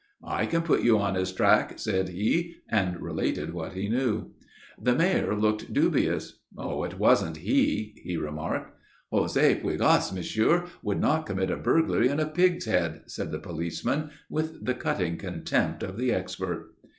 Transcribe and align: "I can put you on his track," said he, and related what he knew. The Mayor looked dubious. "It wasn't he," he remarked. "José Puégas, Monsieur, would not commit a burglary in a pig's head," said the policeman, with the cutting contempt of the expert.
"I 0.25 0.47
can 0.47 0.63
put 0.63 0.81
you 0.81 0.97
on 0.97 1.13
his 1.13 1.31
track," 1.31 1.77
said 1.77 2.09
he, 2.09 2.55
and 2.67 2.99
related 2.99 3.53
what 3.53 3.73
he 3.73 3.87
knew. 3.87 4.31
The 4.81 4.95
Mayor 4.95 5.35
looked 5.35 5.73
dubious. 5.73 6.39
"It 6.57 6.97
wasn't 6.97 7.37
he," 7.37 7.93
he 8.03 8.17
remarked. 8.17 8.75
"José 9.13 9.61
Puégas, 9.61 10.11
Monsieur, 10.11 10.65
would 10.81 10.99
not 10.99 11.27
commit 11.27 11.51
a 11.51 11.55
burglary 11.55 12.07
in 12.09 12.19
a 12.19 12.25
pig's 12.25 12.65
head," 12.65 13.03
said 13.05 13.31
the 13.31 13.37
policeman, 13.37 14.09
with 14.27 14.65
the 14.65 14.73
cutting 14.73 15.17
contempt 15.17 15.83
of 15.83 15.97
the 15.97 16.11
expert. 16.11 16.73